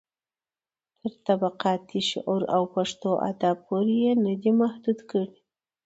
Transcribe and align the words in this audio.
تر 1.03 1.13
طبقاتي 1.27 1.99
شعور 2.09 2.41
او 2.55 2.63
پښتو 2.75 3.09
ادب 3.29 3.57
پورې 3.67 3.95
يې 4.03 4.11
نه 4.25 4.33
دي 4.41 4.51
محدوې 4.61 5.03
کړي. 5.09 5.29